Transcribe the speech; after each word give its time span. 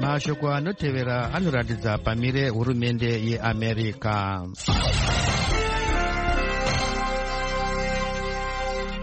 mashoko 0.00 0.54
anotevera 0.54 1.34
anoratidza 1.34 1.98
pamire 1.98 2.48
hurumende 2.48 3.10
yeamerica 3.28 4.14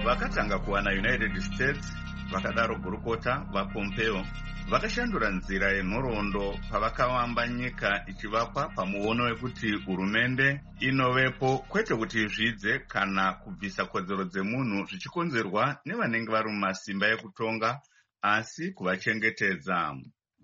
vakatanga 0.05 0.59
kuwana 0.59 0.91
united 0.91 1.41
states 1.41 1.93
vakadaro 2.31 2.75
gurukota 2.75 3.46
vapompeo 3.54 4.25
vakashandura 4.70 5.29
nzira 5.29 5.71
yenhoroondo 5.71 6.59
pavakavamba 6.71 7.47
nyika 7.47 8.03
ichivakwa 8.07 8.69
pamuono 8.69 9.23
wekuti 9.23 9.71
hurumende 9.71 10.61
inovepo 10.79 11.57
kwete 11.57 11.95
kuti 11.95 12.23
izvidze 12.23 12.79
kana 12.79 13.33
kubvisa 13.33 13.85
kodzero 13.85 14.23
dzemunhu 14.23 14.85
zvichikonzerwa 14.85 15.77
nevanenge 15.85 16.31
vari 16.31 16.49
mumasimba 16.52 17.07
ekutonga 17.13 17.81
asi 18.21 18.71
kuvachengetedza 18.71 19.95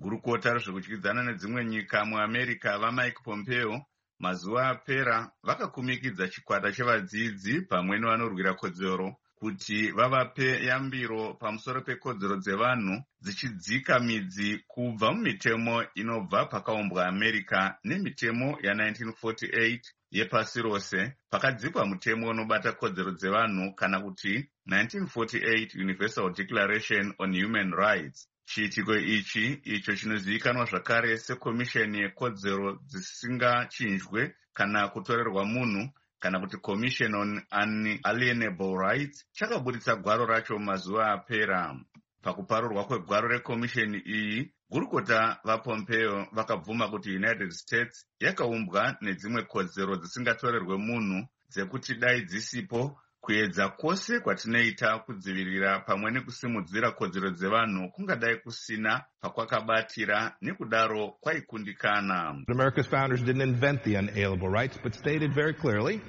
gurukota 0.01 0.53
rezvekudyidzana 0.53 1.23
nedzimwe 1.23 1.65
nyika 1.65 2.05
muamerica 2.05 2.77
vamike 2.81 3.19
pompeo 3.23 3.85
mazuva 4.19 4.67
apera 4.69 5.31
vakakumikidza 5.43 6.27
chikwata 6.27 6.71
chevadzidzi 6.71 7.61
pamwe 7.69 7.99
nevanorwira 7.99 8.53
kodzero 8.53 9.15
kuti 9.35 9.91
vavape 9.91 10.65
yambiro 10.65 11.33
pamusoro 11.33 11.81
pekodzero 11.81 12.35
dzevanhu 12.37 12.95
dzichidzika 13.21 13.99
midzi 13.99 14.49
kubva 14.67 15.11
mumitemo 15.13 15.83
inobva 15.95 16.45
pakaumbwa 16.45 17.07
america 17.07 17.59
nemitemo 17.83 18.47
ya1948 18.61 19.79
yepasi 20.11 20.61
rose 20.61 21.13
pakadzikwa 21.29 21.85
mutemo 21.85 22.29
unobata 22.29 22.71
kodzero 22.71 23.11
dzevanhu 23.11 23.73
kana 23.75 23.99
kuti 24.01 24.45
1948 24.67 25.81
universal 25.81 26.33
declaration 26.33 27.13
on 27.19 27.43
human 27.43 27.71
rights 27.73 28.27
chiitiko 28.51 28.95
ichi? 28.95 29.61
Icho 29.63 29.95
chinozivikanwa 29.95 30.65
zvakare 30.65 31.17
sekomisheni 31.17 31.99
yekodzero 31.99 32.79
dzisingachinjwe 32.89 34.35
kana 34.53 34.87
kutorerwa 34.87 35.45
munhu 35.45 35.89
kana 36.19 36.39
kuti 36.39 36.57
commission 36.57 37.15
on 37.15 37.41
unalienable 37.51 38.75
rights. 38.77 39.25
Chakabudisa 39.31 39.95
gwaro 39.95 40.25
racho 40.25 40.59
mazuva 40.59 41.11
apera. 41.11 41.79
Pakuparurwa 42.21 42.83
kwegwaro 42.83 43.27
rekomisheni 43.27 43.97
iyi 43.97 44.53
gurukota 44.69 45.39
vapompeo 45.43 46.27
vakabvuma 46.31 46.89
kuti 46.89 47.15
united 47.15 47.51
states 47.51 48.05
yakaumbwa 48.19 48.97
nedzimwe 49.01 49.43
kodzero 49.43 49.95
dzisingatorerwe 49.95 50.77
munhu 50.77 51.27
dzekuti 51.49 51.95
dai 51.95 52.21
dzisipo 52.25 52.99
kuedza 53.21 53.69
kwose 53.69 54.19
kwatinoita 54.19 54.99
kudzivirira 54.99 55.79
pamwe 55.79 56.11
nekusimudzira 56.11 56.91
kodzero 56.91 57.29
dzevanhu 57.31 57.91
kungadai 57.91 58.35
kusina 58.43 59.03
pakwakabatira 59.21 60.35
nekudaro 60.41 61.07
kwaikundikana 61.21 62.35
America's 62.49 62.87
founders 62.87 63.21
didn't 63.21 63.41
invent 63.41 63.83
the 63.83 63.95
unalienable 63.95 64.49
rights, 64.49 64.77
but 64.83 64.93
stated 64.95 65.33
very 65.33 65.53
clearly 65.53 66.01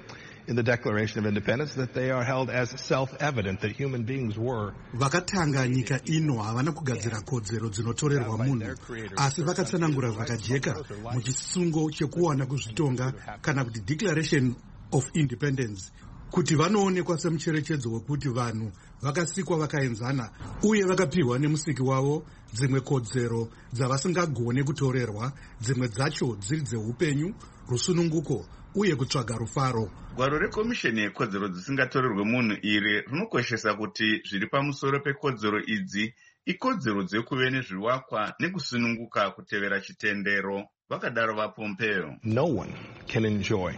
in 0.49 0.57
the 0.57 0.63
Declaration 0.63 1.21
of 1.21 1.27
Independence 1.27 1.75
that 1.75 1.95
they 1.95 2.11
are 2.11 2.25
held 2.25 2.51
as 2.51 2.71
self-evident 2.81 3.61
that 3.61 3.73
human 3.73 4.05
beings 4.05 4.39
were. 4.39 4.73
vakatanga 4.95 5.69
nyika 5.69 6.01
ino 6.05 6.43
havana 6.43 6.73
kugadzira 6.73 7.21
kodzero 7.21 7.69
dzinotorerwa 7.69 8.39
munhu 8.39 8.77
asi 9.17 9.43
vakatsanangura 9.43 10.11
zvakajeka 10.11 10.85
muchisungo 11.15 11.91
chekuwana 11.91 12.47
kuzvitonga 12.47 13.13
kana 13.43 13.65
kuti 13.65 13.81
declaration 13.81 14.55
of 14.93 15.11
independence 15.15 15.93
kuti 16.33 16.55
vanoonekwa 16.55 17.19
semucherechedzo 17.19 17.93
wekuti 17.93 18.29
vanhu 18.29 18.73
vakasikwa 19.03 19.59
vakaenzana 19.59 20.31
uye 20.63 20.85
vakapiwa 20.85 21.39
nemusiki 21.39 21.83
wavo 21.83 22.27
dzimwe 22.53 22.81
kodzero 22.81 23.49
dzavasingagone 23.73 24.63
kutorerwa 24.65 25.33
dzimwe 25.61 25.89
dzacho 25.89 26.37
dziri 26.41 26.63
dzeupenyu 26.63 27.35
rusununguko 27.69 28.47
uye 28.75 28.97
kutsvaga 28.97 29.37
rufaro. 29.37 29.91
Gwaro 30.17 30.39
rekomisheni 30.39 31.01
yekodzero 31.01 31.49
dzisingatorerwe 31.49 32.25
munhu 32.25 32.57
iri 32.63 33.01
rinokoshesa 33.01 33.75
kuti 33.75 34.23
zviri 34.29 34.47
pamusoro 34.47 35.01
pekodzero 35.01 35.61
idzi 35.67 36.15
ikodzero 36.47 37.03
dzekuve 37.03 37.51
nezvivakwa 37.51 38.35
nekusununguka 38.41 39.31
kutevera 39.31 39.81
chitendero. 39.81 40.65
Vakadaro 40.89 41.35
vapompeo. 41.35 42.17
No 42.25 42.45
one 42.45 42.73
can 43.07 43.25
enjoy 43.25 43.73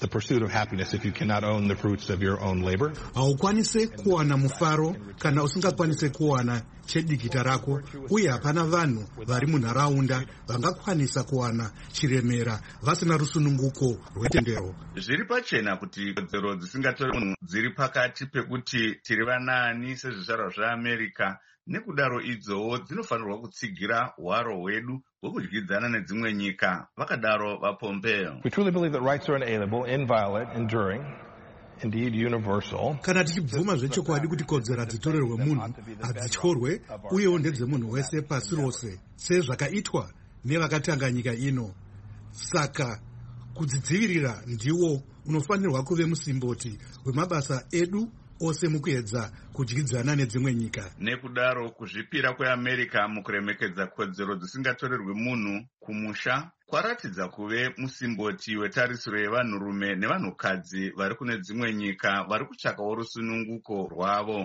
the 0.00 0.08
pursuit 0.08 0.42
of 0.42 0.50
happiness 0.50 0.94
if 0.94 1.04
you 1.04 1.12
cannot 1.12 1.44
own 1.44 1.68
the 1.68 1.76
fruits 1.76 2.10
of 2.10 2.22
your 2.22 2.40
own 2.40 2.62
labor. 2.62 2.92
haukwanise 3.14 3.86
kuwana 3.86 4.36
mufaro 4.36 4.96
kana 5.18 5.42
usingakwanise 5.42 6.08
kuwana 6.08 6.62
chedikita 6.90 7.42
rako 7.42 7.82
uye 8.10 8.28
hapana 8.30 8.64
vanhu 8.64 9.02
vari 9.26 9.46
munharaunda 9.46 10.24
vangakwanisa 10.48 11.22
kuwana 11.24 11.70
chiremera 11.92 12.60
vasina 12.82 13.16
rusununguko 13.16 13.98
rwetendero. 14.16 14.74
Zviri 14.96 15.24
pachena 15.24 15.76
kuti 15.76 16.14
kodzero 16.14 16.56
dzisingatorerwe 16.56 17.20
munhu 17.20 17.36
dziri 17.42 17.70
pakati 17.70 18.26
pekuti 18.26 18.94
tiri 19.02 19.24
vanani 19.24 19.96
sezvizvarwa 19.96 20.50
zveamerica 20.50 21.38
nekudaro 21.66 22.20
idzowo 22.20 22.78
dzinofanirwa 22.78 23.40
kutsigira 23.40 24.12
hwaro 24.16 24.56
hwedu 24.60 25.02
hwekudyidzana 25.20 25.88
nedzimwe 25.88 26.32
nyika 26.34 26.86
vakadaro 26.96 27.56
vapompeo 27.56 28.40
kana 33.02 33.24
tichibvuma 33.24 33.76
zvechokwadi 33.76 34.28
kuti 34.28 34.44
kodzero 34.44 34.80
hadzitorerwe 34.80 35.36
munhu 35.36 35.74
hadzityorwe 36.00 36.80
uyewo 37.10 37.38
ndedzemunhu 37.38 37.90
wese 37.90 38.22
pasi 38.22 38.54
rose 38.56 39.00
sezvakaitwa 39.16 40.10
nevakatanga 40.44 41.10
nyika 41.10 41.34
ino. 41.34 41.74
Saka 42.30 43.00
kudzidzivirira 43.54 44.42
ndiwo 44.46 45.02
unofanirwa 45.26 45.82
kuve 45.82 46.06
musimboti 46.06 46.78
wemabasa 47.04 47.64
edu 47.72 48.12
ose 48.40 48.68
mukuedza 48.68 49.32
kudyidzana 49.52 50.16
nedzimwe 50.16 50.54
nyika. 50.54 50.90
Nekudaro 50.98 51.70
kuzvipira 51.70 52.32
kweamerica 52.32 53.08
mukuremekedza 53.08 53.86
kodzero 53.86 54.36
dzisingatorerwi 54.36 55.14
munhu 55.14 55.66
kumusha 55.80 56.50
kwaratidza 56.70 57.28
kuve 57.28 57.74
musimboti 57.76 58.56
wetarisiro 58.56 59.18
yevanhurume 59.20 59.94
nevanhukadzi 59.94 60.90
vari 60.98 61.14
kune 61.14 61.38
dzimwe 61.38 61.74
nyika 61.74 62.22
vari 62.28 62.44
kutsvakawo 62.46 62.94
rusununguko 62.94 63.88
rwavo. 63.92 64.40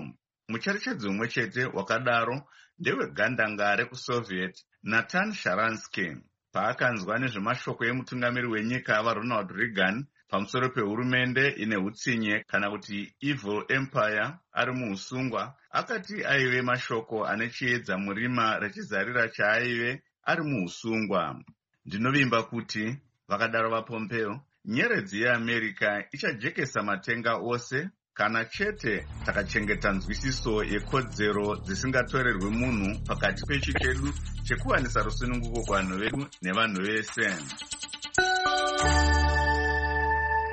Mucherechedzo 0.50 1.10
umwe 1.10 1.28
chete 1.28 1.66
wakadaro 1.66 2.42
ndewegandanga 2.80 3.86
kusoviet 3.86 4.56
natan 4.84 5.34
sharansky. 5.34 6.18
Paakanzwa 6.54 7.20
nezvemashoko 7.20 7.86
emutungamiri 7.86 8.48
wenyika 8.48 9.04
varonald 9.04 9.52
reagan 9.52 10.06
pamusoro 10.30 10.70
pehurumende 10.70 11.50
ine 11.62 11.78
utsinye 11.78 12.44
kana 12.48 12.70
kuti 12.70 13.16
evil 13.22 13.64
empire 13.70 14.34
ari 14.52 14.72
muusungwa 14.74 15.54
akati 15.70 16.26
aive 16.26 16.62
mashoko 16.62 17.26
ane 17.26 17.50
chiedza 17.50 17.98
murima 17.98 18.60
rechizarira 18.60 19.28
chaaive 19.30 20.02
ari 20.24 20.44
muusungwa 20.44 21.44
ndinovimba 21.86 22.44
kuti 22.44 22.98
vakadaro 23.28 23.70
vapompeo 23.70 24.42
nyeredzi 24.66 25.22
yeamerica 25.22 26.04
ichajekesa 26.12 26.84
matenga 26.84 27.36
ose 27.36 27.90
kana 28.14 28.46
chete 28.46 29.06
takachengeta 29.26 29.92
nzwisiso 29.92 30.64
yekodzero 30.64 31.56
dzisingatorerwi 31.66 32.50
munhu 32.52 33.00
pakati 33.08 33.44
pechi 33.48 33.74
chedu 33.74 34.14
chekuwanisa 34.44 35.04
rusununguko 35.04 35.62
kuvanhu 35.62 35.98
vedu 35.98 36.28
nevanhu 36.42 36.82
vese. 36.82 37.28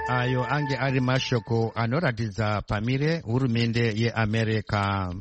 Ayo 0.08 0.44
ange 0.54 0.76
ari 0.76 1.00
mashoko 1.00 1.72
anoratidza 1.74 2.62
pamire 2.62 3.20
hurumende 3.20 3.92
yeamerica 3.96 5.14